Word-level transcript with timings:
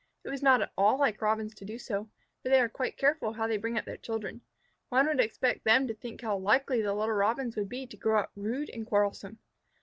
It 0.23 0.29
was 0.31 0.41
not 0.41 0.63
at 0.63 0.71
all 0.75 0.97
like 0.97 1.21
Robins 1.21 1.53
to 1.53 1.63
do 1.63 1.77
so, 1.77 2.09
for 2.41 2.49
they 2.49 2.59
are 2.59 2.67
quite 2.67 2.97
careful 2.97 3.33
how 3.33 3.45
they 3.45 3.57
bring 3.57 3.77
up 3.77 3.85
their 3.85 3.97
children. 3.97 4.41
One 4.89 5.05
would 5.05 5.19
expect 5.19 5.63
them 5.63 5.87
to 5.87 5.93
think 5.93 6.21
how 6.21 6.37
likely 6.39 6.81
the 6.81 6.95
little 6.95 7.13
Robins 7.13 7.55
would 7.55 7.69
be 7.69 7.85
to 7.85 7.97
grow 7.97 8.21
up 8.21 8.31
rude 8.35 8.71
and 8.71 8.83
quarrelsome. 8.87 9.37